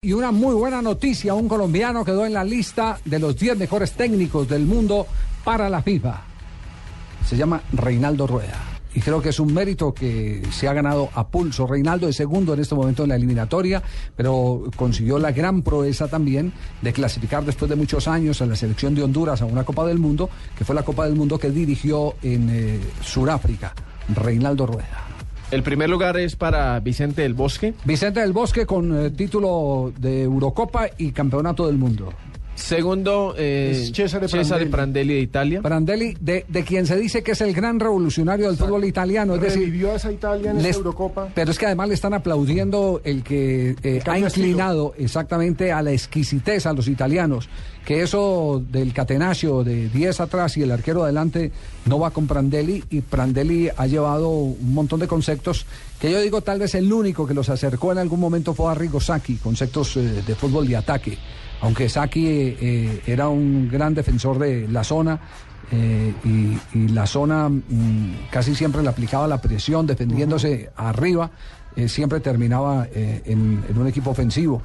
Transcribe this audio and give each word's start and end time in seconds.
Y 0.00 0.12
una 0.12 0.30
muy 0.30 0.54
buena 0.54 0.80
noticia, 0.80 1.34
un 1.34 1.48
colombiano 1.48 2.04
quedó 2.04 2.24
en 2.24 2.32
la 2.32 2.44
lista 2.44 3.00
de 3.04 3.18
los 3.18 3.36
10 3.36 3.58
mejores 3.58 3.94
técnicos 3.94 4.48
del 4.48 4.64
mundo 4.64 5.08
para 5.42 5.68
la 5.68 5.82
FIFA. 5.82 6.22
Se 7.26 7.36
llama 7.36 7.60
Reinaldo 7.72 8.28
Rueda. 8.28 8.62
Y 8.94 9.00
creo 9.00 9.20
que 9.20 9.30
es 9.30 9.40
un 9.40 9.52
mérito 9.52 9.92
que 9.92 10.40
se 10.52 10.68
ha 10.68 10.72
ganado 10.72 11.10
a 11.14 11.26
pulso. 11.26 11.66
Reinaldo 11.66 12.08
es 12.08 12.14
segundo 12.14 12.54
en 12.54 12.60
este 12.60 12.76
momento 12.76 13.02
en 13.02 13.08
la 13.08 13.16
eliminatoria, 13.16 13.82
pero 14.14 14.70
consiguió 14.76 15.18
la 15.18 15.32
gran 15.32 15.62
proeza 15.62 16.06
también 16.06 16.52
de 16.80 16.92
clasificar 16.92 17.44
después 17.44 17.68
de 17.68 17.74
muchos 17.74 18.06
años 18.06 18.40
a 18.40 18.46
la 18.46 18.54
selección 18.54 18.94
de 18.94 19.02
Honduras 19.02 19.42
a 19.42 19.46
una 19.46 19.64
Copa 19.64 19.84
del 19.84 19.98
Mundo, 19.98 20.30
que 20.56 20.64
fue 20.64 20.76
la 20.76 20.84
Copa 20.84 21.06
del 21.06 21.16
Mundo 21.16 21.40
que 21.40 21.50
dirigió 21.50 22.14
en 22.22 22.48
eh, 22.50 22.80
Sudáfrica. 23.02 23.74
Reinaldo 24.14 24.64
Rueda. 24.64 25.17
El 25.50 25.62
primer 25.62 25.88
lugar 25.88 26.18
es 26.18 26.36
para 26.36 26.78
Vicente 26.80 27.22
del 27.22 27.32
Bosque. 27.32 27.72
Vicente 27.84 28.20
del 28.20 28.34
Bosque 28.34 28.66
con 28.66 29.06
eh, 29.06 29.10
título 29.10 29.94
de 29.98 30.24
Eurocopa 30.24 30.90
y 30.98 31.12
Campeonato 31.12 31.66
del 31.66 31.78
Mundo. 31.78 32.12
Segundo, 32.58 33.34
eh, 33.38 33.70
Es 33.72 33.92
Cesare 33.92 34.28
Cesare 34.28 34.66
Prandelli. 34.66 34.70
Prandelli 34.70 35.14
de 35.14 35.20
Italia. 35.20 35.62
Prandelli, 35.62 36.16
de, 36.20 36.44
de 36.48 36.64
quien 36.64 36.86
se 36.86 36.96
dice 36.96 37.22
que 37.22 37.32
es 37.32 37.40
el 37.40 37.54
gran 37.54 37.78
revolucionario 37.78 38.48
del 38.48 38.56
fútbol 38.56 38.84
italiano. 38.84 39.36
Es 39.36 39.40
decir, 39.40 39.60
Revivió 39.60 39.92
a 39.92 39.94
esa 39.96 40.10
Italia 40.12 40.50
en 40.50 40.58
esa 40.58 40.66
les- 40.66 40.76
Eurocopa. 40.76 41.28
Pero 41.34 41.50
es 41.52 41.58
que 41.58 41.66
además 41.66 41.88
le 41.88 41.94
están 41.94 42.14
aplaudiendo 42.14 43.00
el 43.04 43.22
que 43.22 43.76
eh, 43.82 44.02
ha 44.06 44.18
inclinado 44.18 44.92
exactamente 44.98 45.72
a 45.72 45.82
la 45.82 45.92
exquisitez 45.92 46.66
a 46.66 46.72
los 46.72 46.88
italianos. 46.88 47.48
Que 47.84 48.02
eso 48.02 48.62
del 48.70 48.92
catenaccio 48.92 49.64
de 49.64 49.88
10 49.88 50.20
atrás 50.20 50.56
y 50.58 50.62
el 50.62 50.70
arquero 50.72 51.04
adelante 51.04 51.52
no 51.86 51.98
va 52.00 52.10
con 52.10 52.26
Prandelli. 52.26 52.84
Y 52.90 53.00
Prandelli 53.00 53.70
ha 53.74 53.86
llevado 53.86 54.28
un 54.30 54.74
montón 54.74 55.00
de 55.00 55.06
conceptos 55.06 55.64
que 56.00 56.10
yo 56.10 56.20
digo 56.20 56.42
tal 56.42 56.58
vez 56.58 56.74
el 56.74 56.92
único 56.92 57.26
que 57.26 57.34
los 57.34 57.48
acercó 57.48 57.92
en 57.92 57.98
algún 57.98 58.20
momento 58.20 58.52
fue 58.52 58.70
Arrigo 58.70 59.00
Sacchi, 59.00 59.36
conceptos 59.36 59.96
eh, 59.96 60.22
de 60.26 60.34
fútbol 60.34 60.66
de 60.68 60.76
ataque. 60.76 61.16
Aunque 61.60 61.88
Sacchi 61.88 62.26
eh, 62.26 63.02
era 63.06 63.28
un 63.28 63.68
gran 63.68 63.94
defensor 63.94 64.38
de 64.38 64.68
la 64.68 64.84
zona, 64.84 65.18
eh, 65.70 66.14
y, 66.24 66.78
y 66.78 66.88
la 66.88 67.06
zona 67.06 67.48
mm, 67.48 68.28
casi 68.30 68.54
siempre 68.54 68.82
le 68.82 68.88
aplicaba 68.88 69.28
la 69.28 69.40
presión 69.40 69.86
defendiéndose 69.86 70.70
arriba, 70.76 71.30
eh, 71.76 71.88
siempre 71.88 72.20
terminaba 72.20 72.86
eh, 72.92 73.22
en, 73.26 73.62
en 73.68 73.78
un 73.78 73.86
equipo 73.86 74.10
ofensivo. 74.10 74.62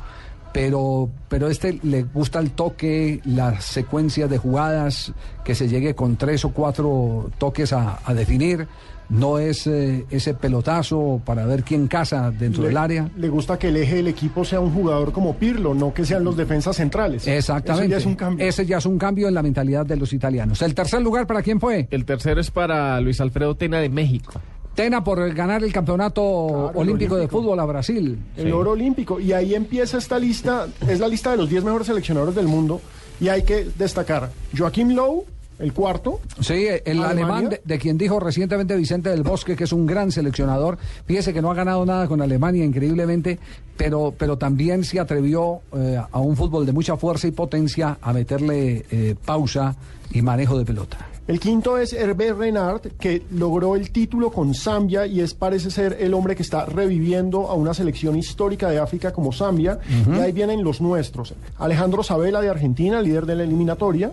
Pero, 0.54 1.10
pero 1.30 1.48
este 1.50 1.80
le 1.84 2.04
gusta 2.04 2.40
el 2.40 2.52
toque, 2.52 3.20
las 3.26 3.66
secuencias 3.66 4.30
de 4.30 4.38
jugadas, 4.38 5.12
que 5.44 5.56
se 5.56 5.68
llegue 5.68 5.96
con 5.96 6.16
tres 6.16 6.46
o 6.46 6.50
cuatro 6.52 7.32
toques 7.40 7.74
a, 7.74 8.00
a 8.06 8.14
definir. 8.14 8.68
No 9.10 9.38
es 9.38 9.68
eh, 9.68 10.06
ese 10.10 10.34
pelotazo 10.34 11.22
para 11.26 11.46
ver 11.46 11.64
quién 11.64 11.88
casa 11.88 12.32
dentro 12.32 12.62
Le- 12.62 12.70
del 12.70 12.78
área. 12.78 13.12
Le 13.18 13.28
gusta 13.30 13.60
que 13.60 13.68
el 13.68 13.78
eje 13.78 13.98
del 13.98 14.08
equipo 14.08 14.46
sea 14.46 14.60
un 14.62 14.74
jugador 14.74 15.12
como 15.12 15.36
Pirlo, 15.36 15.74
no 15.76 15.94
que 15.94 16.06
sean 16.06 16.24
los 16.24 16.38
defensas 16.38 16.78
centrales. 16.78 17.28
Exactamente. 17.28 17.88
Eso 17.88 17.92
ya 17.92 17.98
es 17.98 18.06
un 18.06 18.16
cambio. 18.16 18.46
Ese 18.48 18.66
ya 18.66 18.78
es 18.78 18.86
un 18.86 18.98
cambio 18.98 19.28
en 19.28 19.34
la 19.34 19.44
mentalidad 19.44 19.86
de 19.86 19.98
los 19.98 20.14
italianos. 20.14 20.62
¿El 20.62 20.74
tercer 20.74 21.02
lugar 21.02 21.28
para 21.28 21.42
quién 21.44 21.60
fue? 21.60 21.88
El 21.92 22.06
tercero 22.06 22.40
es 22.40 22.50
para 22.50 23.00
Luis 23.02 23.20
Alfredo 23.20 23.56
Tena 23.56 23.80
de 23.80 23.90
México. 23.90 24.32
Tena 24.76 25.04
por 25.04 25.32
ganar 25.34 25.64
el 25.64 25.72
campeonato 25.72 26.48
Claro, 26.72 26.80
olímpico 26.80 27.16
de 27.16 27.28
fútbol 27.28 27.60
a 27.60 27.66
Brasil. 27.66 28.18
El 28.36 28.46
Sí. 28.46 28.52
oro 28.52 28.72
olímpico. 28.72 29.20
Y 29.20 29.32
ahí 29.32 29.54
empieza 29.54 29.98
esta 30.00 30.18
lista, 30.18 30.68
es 30.88 31.00
la 31.00 31.08
lista 31.08 31.30
de 31.32 31.38
los 31.38 31.50
10 31.50 31.64
mejores 31.64 31.86
seleccionadores 31.88 32.34
del 32.34 32.48
mundo. 32.48 32.82
Y 33.20 33.28
hay 33.28 33.44
que 33.44 33.68
destacar 33.78 34.32
Joaquim 34.58 34.90
Lowe, 34.96 35.26
el 35.60 35.74
cuarto. 35.74 36.20
Sí, 36.40 36.68
el 36.86 37.04
¿Alemania? 37.04 37.10
alemán 37.12 37.50
de, 37.50 37.62
de 37.64 37.80
quien 37.80 37.98
dijo 37.98 38.20
recientemente 38.20 38.76
Vicente 38.76 39.10
del 39.10 39.24
Bosque 39.24 39.56
que 39.56 39.64
es 39.66 39.74
un 39.74 39.86
gran 39.86 40.12
seleccionador. 40.12 40.78
Fíjese 41.06 41.34
que 41.34 41.42
no 41.42 41.52
ha 41.52 41.56
ganado 41.56 41.86
nada 41.86 42.08
con 42.08 42.22
Alemania, 42.22 42.64
increíblemente, 42.66 43.40
pero, 43.78 44.14
pero 44.18 44.38
también 44.38 44.84
se 44.84 45.00
atrevió 45.00 45.62
eh, 45.76 46.00
a 46.12 46.20
un 46.20 46.36
fútbol 46.36 46.66
de 46.66 46.72
mucha 46.72 46.98
fuerza 46.98 47.28
y 47.28 47.32
potencia 47.32 47.98
a 48.02 48.14
meterle 48.14 48.86
eh, 48.92 49.16
pausa 49.26 49.76
y 50.12 50.22
manejo 50.22 50.58
de 50.58 50.66
pelota. 50.66 50.98
El 51.26 51.40
quinto 51.40 51.78
es 51.78 51.94
Hervé 51.94 52.34
Renard, 52.34 52.82
que 53.00 53.24
logró 53.32 53.78
el 53.78 53.92
título 53.92 54.30
con 54.30 54.54
Zambia 54.54 55.06
y 55.06 55.22
es 55.22 55.34
parece 55.34 55.72
ser 55.72 55.96
el 56.02 56.14
hombre 56.14 56.36
que 56.36 56.44
está 56.44 56.66
reviviendo 56.66 57.48
a 57.48 57.54
una 57.54 57.74
selección 57.74 58.18
histórica 58.18 58.70
de 58.70 58.80
África 58.80 59.14
como 59.14 59.32
Zambia. 59.32 59.80
Y 60.06 60.20
ahí 60.20 60.34
vienen 60.34 60.66
los 60.66 60.82
nuestros. 60.82 61.34
Alejandro 61.60 62.04
Sabela 62.04 62.42
de 62.42 62.50
Argentina, 62.50 63.02
líder 63.02 63.26
de 63.26 63.36
la 63.36 63.44
eliminatoria. 63.44 64.12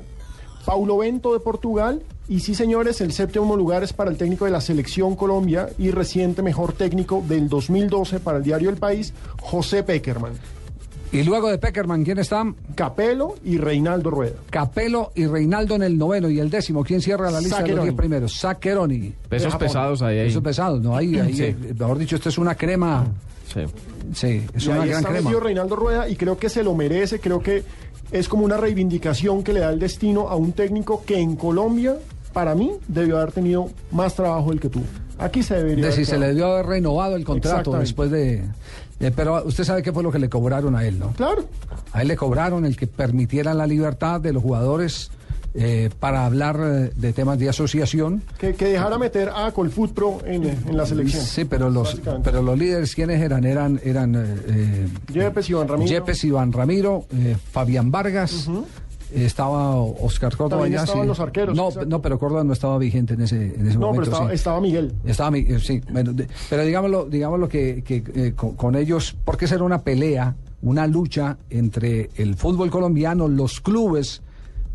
Paulo 0.65 0.98
Bento 0.98 1.32
de 1.32 1.41
Portugal. 1.41 2.03
Y 2.28 2.41
sí, 2.41 2.54
señores, 2.54 3.00
el 3.00 3.12
séptimo 3.12 3.56
lugar 3.56 3.82
es 3.82 3.93
para 3.93 4.10
el 4.10 4.16
técnico 4.16 4.44
de 4.44 4.53
la 4.53 4.60
Selección 4.60 5.16
Colombia 5.16 5.69
y 5.78 5.91
reciente 5.91 6.43
mejor 6.43 6.72
técnico 6.72 7.25
del 7.26 7.48
2012 7.48 8.21
para 8.21 8.38
el 8.38 8.44
diario 8.44 8.71
El 8.71 8.76
País, 8.76 9.12
José 9.41 9.82
Peckerman. 9.82 10.32
Y 11.12 11.25
luego 11.25 11.48
de 11.50 11.59
Peckerman, 11.59 12.04
¿quién 12.04 12.19
está? 12.21 12.44
Capelo 12.76 13.34
y 13.44 13.59
Reinaldo 13.59 14.10
Rueda. 14.10 14.37
Capelo 14.48 15.10
y 15.16 15.26
Reinaldo 15.26 15.75
en 15.75 15.82
el 15.82 15.98
noveno 15.98 16.31
y 16.31 16.38
el 16.38 16.50
décimo. 16.50 16.84
¿Quién 16.84 17.00
cierra 17.00 17.32
la 17.32 17.41
lista 17.41 17.65
de 17.65 17.75
los 17.75 17.82
diez 17.82 17.97
primeros? 17.97 18.32
Saqueroni. 18.34 19.12
Pesos 19.28 19.56
pesados 19.56 20.03
ahí. 20.03 20.21
ahí. 20.21 20.28
Eso 20.28 20.38
es 20.38 20.44
pesado, 20.44 20.78
¿no? 20.78 20.97
Ahí, 20.97 21.19
ahí, 21.19 21.34
Sí. 21.34 21.42
eh, 21.47 21.56
mejor 21.77 21.98
dicho, 21.98 22.15
esto 22.15 22.28
es 22.28 22.38
una 22.38 22.54
crema. 22.54 23.09
Sí. 23.53 23.62
Sí, 24.15 24.47
es 24.54 24.65
y 24.65 24.69
una 24.69 24.82
ahí 24.82 24.88
gran 24.91 25.00
está 25.00 25.10
crema. 25.15 25.41
Reinaldo 25.41 25.75
Rueda 25.75 26.09
y 26.09 26.15
creo 26.15 26.38
que 26.38 26.48
se 26.48 26.62
lo 26.62 26.77
merece, 26.77 27.19
creo 27.19 27.42
que 27.42 27.65
es 28.12 28.28
como 28.28 28.44
una 28.44 28.56
reivindicación 28.56 29.43
que 29.43 29.53
le 29.53 29.60
da 29.60 29.71
el 29.71 29.78
destino 29.78 30.28
a 30.28 30.37
un 30.37 30.53
técnico 30.53 31.03
que 31.04 31.19
en 31.19 31.37
Colombia, 31.37 31.97
para 32.32 32.54
mí, 32.54 32.72
debió 32.88 33.19
haber 33.19 33.32
tenido 33.32 33.71
más 33.91 34.15
trabajo 34.15 34.50
del 34.50 34.60
que 34.60 34.69
tuvo. 34.69 34.84
Aquí 35.19 35.43
se 35.43 35.54
debería 35.56 35.87
De 35.87 35.93
si 35.93 36.04
se 36.04 36.19
le 36.19 36.28
debió 36.28 36.47
haber 36.53 36.66
renovado 36.66 37.16
el 37.16 37.25
contrato 37.25 37.72
después 37.75 38.10
de, 38.10 38.43
de- 38.98 39.10
Pero 39.10 39.44
usted 39.44 39.65
sabe 39.65 39.82
qué 39.82 39.93
fue 39.93 40.03
lo 40.03 40.10
que 40.10 40.19
le 40.19 40.28
cobraron 40.31 40.75
a 40.76 40.84
él, 40.87 40.98
¿no? 40.98 41.12
Claro, 41.12 41.44
A 41.93 42.03
él 42.03 42.09
le 42.09 42.16
cobraron 42.16 42.65
el 42.65 42.76
que 42.76 42.87
permitieran 42.87 43.59
la 43.59 43.66
libertad 43.66 44.21
de 44.21 44.32
los 44.32 44.42
jugadores 44.42 45.10
eh, 45.54 45.90
para 45.98 46.26
hablar 46.26 46.60
eh, 46.62 46.90
de 46.94 47.12
temas 47.12 47.38
de 47.38 47.48
asociación. 47.48 48.22
que, 48.38 48.54
que 48.54 48.66
dejara 48.66 48.98
meter 48.98 49.30
a 49.34 49.50
Colfoot 49.52 49.92
Pro 49.92 50.18
en, 50.24 50.44
en 50.44 50.76
la 50.76 50.86
selección. 50.86 51.24
Sí, 51.24 51.44
pero 51.44 51.70
los, 51.70 52.00
pero 52.22 52.42
los 52.42 52.58
líderes, 52.58 52.94
¿quiénes 52.94 53.20
eran? 53.20 53.44
Eran, 53.44 53.80
eran 53.84 54.14
eh, 54.14 54.36
eh, 54.48 54.88
Yepes, 55.12 55.50
Iván 55.50 55.68
Ramiro. 55.68 55.90
Yepes, 55.90 56.24
Iván 56.24 56.52
Ramiro, 56.52 57.04
eh, 57.16 57.36
Fabián 57.52 57.90
Vargas. 57.90 58.48
Estaba 59.12 59.74
Oscar 59.74 60.36
Córdoba 60.36 60.68
ya, 60.68 60.82
estaban 60.84 61.02
sí. 61.02 61.08
los 61.08 61.18
arqueros, 61.18 61.56
No, 61.56 61.66
exacto. 61.68 61.88
no, 61.88 62.00
pero 62.00 62.16
Córdoba 62.16 62.44
no 62.44 62.52
estaba 62.52 62.78
vigente 62.78 63.14
en 63.14 63.22
ese, 63.22 63.56
en 63.56 63.66
ese 63.66 63.74
No, 63.76 63.86
momento. 63.88 64.02
pero 64.02 64.12
estaba, 64.12 64.28
sí. 64.28 64.34
estaba 64.36 64.60
Miguel. 64.60 64.92
Estaba, 65.04 65.30
mi- 65.32 65.40
eh, 65.40 65.58
sí, 65.58 65.80
bueno, 65.90 66.12
de- 66.12 66.28
pero 66.48 66.64
digámoslo, 66.64 67.06
digámoslo 67.06 67.48
que, 67.48 67.82
que, 67.82 68.04
eh, 68.14 68.32
con, 68.36 68.54
con 68.54 68.76
ellos, 68.76 69.16
porque 69.24 69.48
será 69.48 69.64
una 69.64 69.80
pelea, 69.82 70.36
una 70.62 70.86
lucha 70.86 71.38
entre 71.50 72.10
el 72.14 72.36
fútbol 72.36 72.70
colombiano, 72.70 73.26
los 73.26 73.60
clubes, 73.60 74.22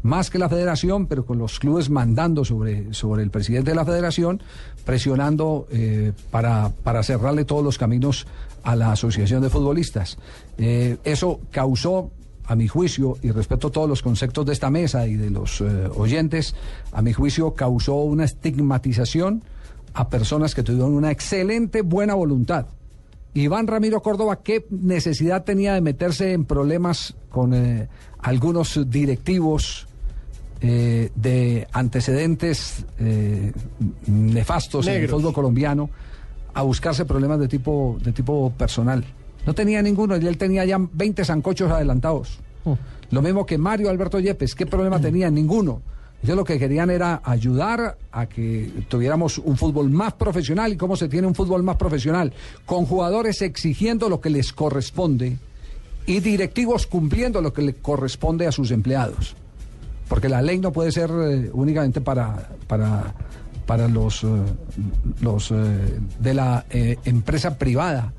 más 0.05 0.29
que 0.29 0.37
la 0.37 0.47
federación, 0.47 1.07
pero 1.07 1.25
con 1.25 1.39
los 1.39 1.57
clubes 1.57 1.89
mandando 1.89 2.45
sobre, 2.45 2.93
sobre 2.93 3.23
el 3.23 3.31
presidente 3.31 3.71
de 3.71 3.75
la 3.75 3.85
federación, 3.85 4.39
presionando 4.85 5.67
eh, 5.71 6.11
para, 6.29 6.69
para 6.83 7.01
cerrarle 7.01 7.43
todos 7.43 7.63
los 7.63 7.79
caminos 7.79 8.27
a 8.61 8.75
la 8.75 8.91
asociación 8.91 9.41
de 9.41 9.49
futbolistas. 9.49 10.19
Eh, 10.59 10.97
eso 11.03 11.39
causó 11.49 12.11
a 12.45 12.55
mi 12.55 12.67
juicio, 12.67 13.17
y 13.23 13.31
respeto 13.31 13.71
todos 13.71 13.89
los 13.89 14.03
conceptos 14.03 14.45
de 14.45 14.53
esta 14.53 14.69
mesa 14.69 15.07
y 15.07 15.15
de 15.15 15.31
los 15.31 15.59
eh, 15.61 15.89
oyentes, 15.95 16.53
a 16.91 17.01
mi 17.01 17.11
juicio 17.11 17.55
causó 17.55 17.95
una 17.95 18.25
estigmatización 18.25 19.43
a 19.95 20.09
personas 20.09 20.53
que 20.53 20.61
tuvieron 20.61 20.93
una 20.93 21.09
excelente 21.09 21.81
buena 21.81 22.13
voluntad. 22.13 22.67
Iván 23.33 23.65
Ramiro 23.65 24.03
Córdoba, 24.03 24.43
¿qué 24.43 24.67
necesidad 24.69 25.45
tenía 25.45 25.73
de 25.73 25.81
meterse 25.81 26.33
en 26.33 26.45
problemas 26.45 27.15
con 27.31 27.53
algunos 28.19 28.79
directivos 28.87 29.87
eh, 30.61 31.09
de 31.15 31.67
antecedentes 31.71 32.85
eh, 32.99 33.51
nefastos 34.07 34.87
en 34.87 35.01
el 35.03 35.09
fútbol 35.09 35.33
colombiano 35.33 35.89
a 36.53 36.61
buscarse 36.61 37.05
problemas 37.05 37.39
de 37.39 37.47
tipo, 37.47 37.97
de 38.01 38.11
tipo 38.11 38.51
personal? 38.57 39.03
No 39.45 39.53
tenía 39.53 39.81
ninguno, 39.81 40.17
y 40.17 40.25
él 40.25 40.37
tenía 40.37 40.65
ya 40.65 40.77
20 40.79 41.23
zancochos 41.23 41.71
adelantados. 41.71 42.39
Lo 43.11 43.21
mismo 43.21 43.45
que 43.45 43.57
Mario 43.57 43.89
Alberto 43.89 44.19
Yepes, 44.19 44.55
¿qué 44.55 44.65
problema 44.65 44.99
tenía? 44.99 45.29
Ninguno. 45.29 45.81
Ellos 46.23 46.37
lo 46.37 46.43
que 46.43 46.57
querían 46.57 46.89
era 46.89 47.21
ayudar 47.23 47.97
a 48.11 48.25
que 48.25 48.71
tuviéramos 48.87 49.37
un 49.37 49.57
fútbol 49.57 49.91
más 49.91 50.13
profesional. 50.13 50.73
¿Y 50.73 50.77
cómo 50.77 50.95
se 50.95 51.07
tiene 51.07 51.27
un 51.27 51.35
fútbol 51.35 51.61
más 51.61 51.75
profesional? 51.75 52.33
Con 52.65 52.85
jugadores 52.85 53.43
exigiendo 53.43 54.09
lo 54.09 54.19
que 54.21 54.31
les 54.31 54.51
corresponde 54.51 55.37
y 56.07 56.19
directivos 56.21 56.87
cumpliendo 56.87 57.41
lo 57.41 57.53
que 57.53 57.61
le 57.61 57.73
corresponde 57.75 58.47
a 58.47 58.51
sus 58.51 58.71
empleados. 58.71 59.35
Porque 60.07 60.29
la 60.29 60.41
ley 60.41 60.59
no 60.59 60.71
puede 60.71 60.91
ser 60.91 61.09
eh, 61.09 61.49
únicamente 61.53 62.01
para, 62.01 62.49
para, 62.67 63.13
para 63.65 63.87
los, 63.87 64.23
eh, 64.23 64.27
los 65.21 65.51
eh, 65.51 65.99
de 66.19 66.33
la 66.33 66.65
empresa 66.69 67.57
privada, 67.57 68.13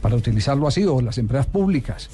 para 0.00 0.16
utilizarlo 0.16 0.66
así, 0.66 0.84
o 0.84 1.00
las 1.00 1.18
empresas 1.18 1.46
públicas. 1.46 2.08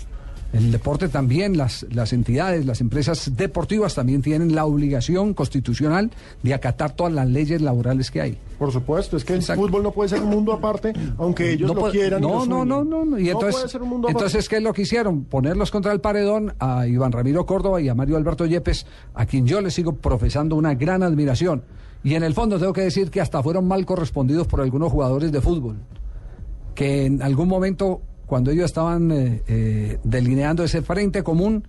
El 0.50 0.72
deporte 0.72 1.08
también, 1.10 1.58
las, 1.58 1.84
las 1.90 2.14
entidades, 2.14 2.64
las 2.64 2.80
empresas 2.80 3.32
deportivas 3.36 3.94
también 3.94 4.22
tienen 4.22 4.54
la 4.54 4.64
obligación 4.64 5.34
constitucional 5.34 6.10
de 6.42 6.54
acatar 6.54 6.92
todas 6.96 7.12
las 7.12 7.28
leyes 7.28 7.60
laborales 7.60 8.10
que 8.10 8.22
hay. 8.22 8.38
Por 8.58 8.72
supuesto, 8.72 9.18
es 9.18 9.26
que 9.26 9.34
el 9.34 9.42
fútbol 9.42 9.82
no 9.82 9.92
puede 9.92 10.08
ser 10.08 10.22
un 10.22 10.30
mundo 10.30 10.54
aparte, 10.54 10.94
aunque 11.18 11.52
ellos 11.52 11.68
lo 11.68 11.78
puede- 11.78 11.92
quieran. 11.92 12.20
y 12.24 12.26
No, 12.26 12.46
lo 12.46 12.46
no, 12.46 12.64
no, 12.64 12.82
no, 12.82 13.04
no. 13.04 13.18
Y 13.18 13.24
No 13.24 13.32
entonces, 13.32 13.54
puede 13.56 13.68
ser 13.68 13.82
un 13.82 13.88
mundo 13.90 14.08
aparte. 14.08 14.24
entonces, 14.24 14.48
¿qué 14.48 14.56
es 14.56 14.62
lo 14.62 14.72
que 14.72 14.82
hicieron? 14.82 15.24
Ponerlos 15.24 15.70
contra 15.70 15.92
el 15.92 16.00
paredón 16.00 16.54
a 16.58 16.86
Iván 16.86 17.12
Ramiro 17.12 17.44
Córdoba 17.44 17.82
y 17.82 17.90
a 17.90 17.94
Mario 17.94 18.16
Alberto 18.16 18.46
Yepes, 18.46 18.86
a 19.14 19.26
quien 19.26 19.46
yo 19.46 19.60
le 19.60 19.70
sigo 19.70 19.96
profesando 19.96 20.56
una 20.56 20.74
gran 20.74 21.02
admiración. 21.02 21.62
Y 22.02 22.14
en 22.14 22.22
el 22.22 22.32
fondo 22.32 22.58
tengo 22.58 22.72
que 22.72 22.80
decir 22.80 23.10
que 23.10 23.20
hasta 23.20 23.42
fueron 23.42 23.68
mal 23.68 23.84
correspondidos 23.84 24.46
por 24.46 24.62
algunos 24.62 24.90
jugadores 24.90 25.30
de 25.30 25.42
fútbol, 25.42 25.76
que 26.74 27.04
en 27.06 27.20
algún 27.22 27.48
momento, 27.48 28.00
cuando 28.28 28.50
ellos 28.50 28.66
estaban 28.66 29.10
eh, 29.10 29.42
eh, 29.48 29.98
delineando 30.04 30.62
ese 30.62 30.82
frente 30.82 31.22
común, 31.22 31.66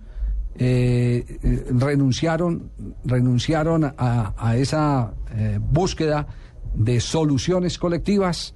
eh, 0.58 1.24
renunciaron, 1.72 2.70
renunciaron 3.02 3.84
a, 3.84 4.34
a 4.36 4.56
esa 4.56 5.14
búsqueda 5.70 6.26
de 6.74 7.00
soluciones 7.00 7.78
colectivas 7.78 8.54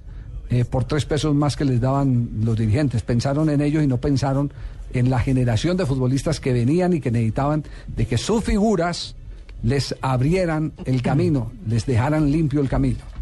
por 0.69 0.83
tres 0.83 1.05
pesos 1.05 1.33
más 1.33 1.55
que 1.55 1.65
les 1.65 1.81
daban 1.81 2.29
los 2.43 2.55
dirigentes. 2.55 3.01
Pensaron 3.01 3.49
en 3.49 3.61
ellos 3.61 3.83
y 3.83 3.87
no 3.87 3.97
pensaron 3.97 4.53
en 4.93 5.09
la 5.09 5.19
generación 5.19 5.77
de 5.77 5.85
futbolistas 5.87 6.39
que 6.39 6.53
venían 6.53 6.93
y 6.93 6.99
que 6.99 7.09
necesitaban 7.09 7.63
de 7.87 8.05
que 8.05 8.17
sus 8.19 8.43
figuras 8.43 9.15
les 9.63 9.95
abrieran 10.01 10.73
el 10.85 11.01
camino, 11.01 11.51
les 11.65 11.87
dejaran 11.87 12.31
limpio 12.31 12.61
el 12.61 12.69
camino. 12.69 13.14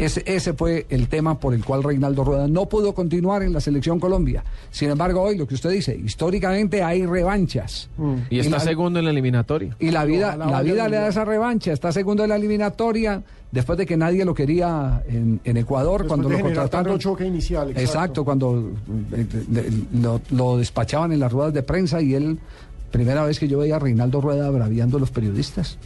Ese, 0.00 0.22
ese 0.26 0.54
fue 0.54 0.86
el 0.88 1.08
tema 1.08 1.38
por 1.38 1.54
el 1.54 1.64
cual 1.64 1.82
Reinaldo 1.82 2.24
Rueda 2.24 2.48
no 2.48 2.66
pudo 2.68 2.94
continuar 2.94 3.42
en 3.42 3.52
la 3.52 3.60
selección 3.60 4.00
Colombia. 4.00 4.42
Sin 4.70 4.90
embargo, 4.90 5.20
hoy 5.22 5.36
lo 5.36 5.46
que 5.46 5.54
usted 5.54 5.70
dice, 5.70 5.94
históricamente 5.96 6.82
hay 6.82 7.04
revanchas. 7.06 7.88
Y 8.30 8.38
está 8.38 8.56
la- 8.56 8.60
segundo 8.60 8.98
en 8.98 9.04
la 9.04 9.10
eliminatoria. 9.10 9.76
y 9.78 9.90
la 9.90 10.04
vida, 10.04 10.28
ojalá 10.36 10.46
la 10.50 10.62
vida 10.62 10.88
le 10.88 10.96
da 10.96 11.08
esa 11.08 11.24
revancha. 11.24 11.72
Está 11.72 11.92
segundo 11.92 12.22
en 12.22 12.30
la 12.30 12.36
eliminatoria, 12.36 13.22
después 13.52 13.76
de 13.78 13.86
que 13.86 13.96
nadie 13.96 14.24
lo 14.24 14.34
quería 14.34 15.02
en, 15.08 15.40
en 15.44 15.56
Ecuador, 15.56 16.02
Después 16.02 16.08
cuando 16.08 16.28
de 16.28 16.38
lo 16.38 16.44
contrataron. 16.44 16.84
tanto 16.92 16.98
choque 16.98 17.26
inicial, 17.26 17.68
exacto. 17.70 17.80
Exacto, 17.90 18.24
cuando 18.24 18.70
eh, 19.12 19.26
lo, 20.00 20.20
lo 20.30 20.56
despachaban 20.56 21.12
en 21.12 21.20
las 21.20 21.30
ruedas 21.32 21.52
de 21.52 21.62
prensa 21.62 22.00
y 22.00 22.14
él, 22.14 22.38
primera 22.90 23.24
vez 23.24 23.38
que 23.38 23.48
yo 23.48 23.58
veía 23.58 23.76
a 23.76 23.78
Reinaldo 23.78 24.20
Rueda 24.20 24.48
braviando 24.50 24.96
a 24.96 25.00
los 25.00 25.10
periodistas. 25.10 25.78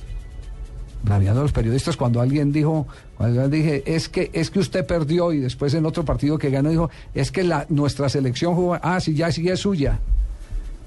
Braviando 1.04 1.40
a 1.40 1.42
los 1.42 1.52
periodistas 1.52 1.96
cuando 1.96 2.20
alguien 2.20 2.50
dijo, 2.50 2.86
cuando 3.16 3.46
dije, 3.48 3.82
es 3.86 4.08
que, 4.08 4.30
es 4.32 4.50
que 4.50 4.58
usted 4.58 4.86
perdió 4.86 5.32
y 5.32 5.38
después 5.38 5.74
en 5.74 5.84
otro 5.84 6.04
partido 6.04 6.38
que 6.38 6.48
ganó 6.50 6.70
dijo, 6.70 6.90
es 7.14 7.30
que 7.30 7.44
la, 7.44 7.66
nuestra 7.68 8.08
selección 8.08 8.54
jugó, 8.54 8.78
ah, 8.80 8.98
sí, 9.00 9.14
ya 9.14 9.30
sí 9.30 9.48
es 9.48 9.60
suya. 9.60 10.00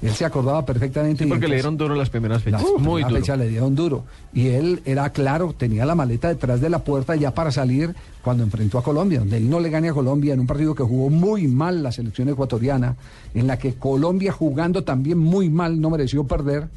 Él 0.02 0.12
se 0.12 0.26
acordaba 0.26 0.64
perfectamente. 0.64 1.24
Sí, 1.24 1.30
porque 1.30 1.48
le 1.48 1.56
dieron 1.56 1.76
duro 1.76 1.96
las 1.96 2.10
primeras 2.10 2.44
fechas. 2.44 2.64
Muy 2.78 3.02
duro. 3.02 3.16
fecha 3.16 3.36
le 3.36 3.48
dieron 3.48 3.76
duro. 3.76 4.04
Y 4.32 4.50
él 4.50 4.82
era 4.86 5.10
claro, 5.12 5.56
tenía 5.58 5.86
la 5.86 5.96
maleta 5.96 6.28
detrás 6.28 6.62
de 6.62 6.70
la 6.70 6.80
puerta 6.80 7.16
ya 7.16 7.34
para 7.34 7.52
salir 7.52 7.96
cuando 8.22 8.44
enfrentó 8.44 8.78
a 8.78 8.84
Colombia, 8.84 9.20
donde 9.20 9.38
él 9.38 9.50
no 9.50 9.60
le 9.60 9.70
gane 9.70 9.90
a 9.90 9.94
Colombia 9.94 10.34
en 10.34 10.40
un 10.40 10.48
partido 10.48 10.76
que 10.76 10.84
jugó 10.84 11.10
muy 11.10 11.48
mal 11.48 11.82
la 11.82 11.92
selección 11.92 12.30
ecuatoriana, 12.30 12.96
en 13.34 13.48
la 13.48 13.58
que 13.58 13.74
Colombia 13.74 14.32
jugando 14.32 14.84
también 14.84 15.18
muy 15.18 15.50
mal 15.50 15.82
no 15.82 15.90
mereció 15.90 16.26
perder, 16.26 16.68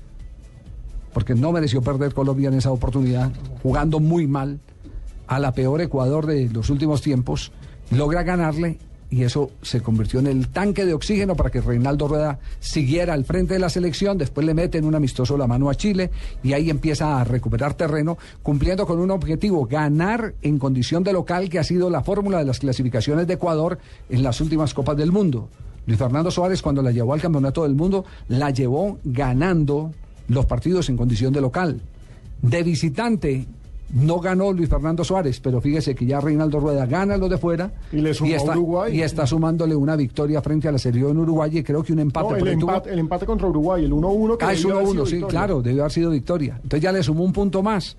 porque 1.12 1.34
no 1.34 1.52
mereció 1.52 1.82
perder 1.82 2.14
Colombia 2.14 2.48
en 2.48 2.54
esa 2.54 2.72
oportunidad, 2.72 3.32
jugando 3.62 4.00
muy 4.00 4.26
mal 4.26 4.60
a 5.26 5.38
la 5.38 5.52
peor 5.52 5.80
Ecuador 5.80 6.26
de 6.26 6.48
los 6.48 6.70
últimos 6.70 7.02
tiempos, 7.02 7.52
logra 7.90 8.22
ganarle 8.22 8.78
y 9.10 9.24
eso 9.24 9.50
se 9.60 9.80
convirtió 9.80 10.20
en 10.20 10.28
el 10.28 10.48
tanque 10.48 10.86
de 10.86 10.94
oxígeno 10.94 11.34
para 11.34 11.50
que 11.50 11.60
Reinaldo 11.60 12.06
Rueda 12.06 12.38
siguiera 12.60 13.12
al 13.12 13.24
frente 13.24 13.54
de 13.54 13.60
la 13.60 13.68
selección, 13.68 14.16
después 14.18 14.46
le 14.46 14.54
mete 14.54 14.78
en 14.78 14.84
un 14.84 14.94
amistoso 14.94 15.36
la 15.36 15.48
mano 15.48 15.68
a 15.68 15.74
Chile 15.74 16.10
y 16.44 16.52
ahí 16.52 16.70
empieza 16.70 17.20
a 17.20 17.24
recuperar 17.24 17.74
terreno, 17.74 18.18
cumpliendo 18.42 18.86
con 18.86 19.00
un 19.00 19.10
objetivo, 19.10 19.66
ganar 19.66 20.34
en 20.42 20.58
condición 20.58 21.02
de 21.02 21.12
local, 21.12 21.48
que 21.48 21.58
ha 21.58 21.64
sido 21.64 21.90
la 21.90 22.02
fórmula 22.02 22.38
de 22.38 22.44
las 22.44 22.60
clasificaciones 22.60 23.26
de 23.26 23.34
Ecuador 23.34 23.78
en 24.08 24.22
las 24.22 24.40
últimas 24.40 24.74
Copas 24.74 24.96
del 24.96 25.10
Mundo. 25.10 25.48
Luis 25.86 25.98
Fernando 25.98 26.30
Suárez 26.30 26.62
cuando 26.62 26.82
la 26.82 26.92
llevó 26.92 27.14
al 27.14 27.20
Campeonato 27.20 27.64
del 27.64 27.74
Mundo, 27.74 28.04
la 28.28 28.50
llevó 28.50 28.98
ganando 29.02 29.92
los 30.30 30.46
partidos 30.46 30.88
en 30.88 30.96
condición 30.96 31.32
de 31.32 31.40
local. 31.40 31.80
De 32.42 32.62
visitante 32.62 33.46
no 33.92 34.20
ganó 34.20 34.52
Luis 34.52 34.68
Fernando 34.68 35.02
Suárez, 35.02 35.40
pero 35.40 35.60
fíjese 35.60 35.94
que 35.96 36.06
ya 36.06 36.20
Reinaldo 36.20 36.60
Rueda 36.60 36.86
gana 36.86 37.16
los 37.16 37.28
de 37.28 37.36
fuera 37.38 37.72
Y 37.92 37.96
le 37.96 38.10
está, 38.12 38.52
Uruguay. 38.52 38.96
y 38.96 39.02
está 39.02 39.26
sumándole 39.26 39.74
una 39.74 39.96
victoria 39.96 40.40
frente 40.40 40.68
a 40.68 40.72
la 40.72 40.78
en 41.10 41.18
Uruguay 41.18 41.58
y 41.58 41.62
creo 41.64 41.82
que 41.82 41.92
un 41.92 41.98
empate. 41.98 42.28
No, 42.30 42.36
el, 42.36 42.42
tuvo- 42.58 42.70
empate, 42.70 42.92
el 42.92 42.98
empate 43.00 43.26
contra 43.26 43.48
Uruguay, 43.48 43.84
el 43.84 43.92
1-1 43.92 44.36
que 44.38 44.44
Ah, 44.44 44.52
es 44.52 44.62
debió 44.62 44.76
haber 44.76 44.86
1-1, 44.88 44.92
sido 44.92 45.06
sí, 45.06 45.20
claro, 45.28 45.60
debió 45.60 45.82
haber 45.82 45.92
sido 45.92 46.10
victoria. 46.10 46.54
Entonces 46.62 46.80
ya 46.82 46.92
le 46.92 47.02
sumó 47.02 47.24
un 47.24 47.32
punto 47.32 47.62
más. 47.64 47.96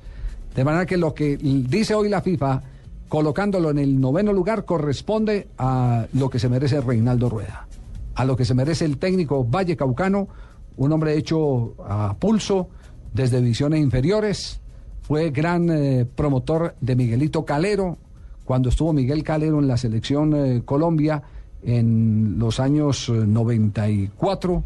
De 0.55 0.63
manera 0.63 0.85
que 0.85 0.95
lo 0.97 1.13
que 1.13 1.35
dice 1.37 1.93
hoy 1.93 2.07
la 2.07 2.21
FIFA, 2.21 2.61
colocándolo 3.09 3.69
en 3.71 3.79
el 3.79 3.99
noveno 3.99 4.31
lugar, 4.31 4.63
corresponde 4.63 5.49
a 5.57 6.05
lo 6.13 6.29
que 6.29 6.39
se 6.39 6.47
merece 6.47 6.79
Reinaldo 6.79 7.29
Rueda, 7.29 7.67
a 8.15 8.23
lo 8.23 8.37
que 8.37 8.45
se 8.45 8.53
merece 8.53 8.85
el 8.85 8.97
técnico 8.97 9.43
Valle 9.43 9.75
Caucano, 9.75 10.29
un 10.77 10.91
hombre 10.91 11.15
hecho 11.15 11.75
a 11.85 12.15
pulso 12.17 12.69
desde 13.13 13.41
divisiones 13.41 13.81
inferiores, 13.81 14.59
fue 15.01 15.31
gran 15.31 15.69
eh, 15.69 16.05
promotor 16.05 16.75
de 16.79 16.95
Miguelito 16.95 17.43
Calero, 17.43 17.97
cuando 18.45 18.69
estuvo 18.69 18.93
Miguel 18.93 19.23
Calero 19.23 19.59
en 19.59 19.67
la 19.67 19.77
selección 19.77 20.33
eh, 20.35 20.61
Colombia 20.63 21.21
en 21.63 22.39
los 22.39 22.59
años 22.59 23.09
eh, 23.09 23.13
94 23.13 24.63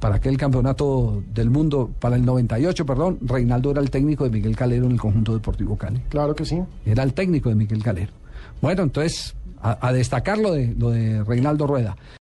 para 0.00 0.16
aquel 0.16 0.36
campeonato 0.36 1.22
del 1.32 1.50
mundo, 1.50 1.90
para 1.98 2.16
el 2.16 2.24
98, 2.24 2.84
perdón, 2.84 3.18
Reinaldo 3.22 3.70
era 3.70 3.80
el 3.80 3.90
técnico 3.90 4.24
de 4.24 4.30
Miguel 4.30 4.54
Calero 4.54 4.86
en 4.86 4.92
el 4.92 5.00
conjunto 5.00 5.32
deportivo 5.32 5.76
Cali. 5.76 6.00
Claro 6.08 6.34
que 6.34 6.44
sí. 6.44 6.60
Era 6.84 7.02
el 7.02 7.14
técnico 7.14 7.48
de 7.48 7.54
Miguel 7.54 7.82
Calero. 7.82 8.12
Bueno, 8.60 8.82
entonces, 8.82 9.34
a, 9.62 9.86
a 9.86 9.92
destacar 9.92 10.38
lo 10.38 10.52
de, 10.52 10.74
lo 10.78 10.90
de 10.90 11.24
Reinaldo 11.24 11.66
Rueda. 11.66 11.96